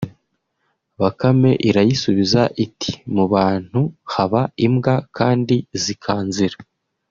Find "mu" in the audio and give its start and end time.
3.15-3.25